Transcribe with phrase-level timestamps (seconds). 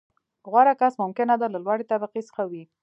[0.51, 2.63] •غوره کس ممکنه ده، له لوړې طبقې څخه وي.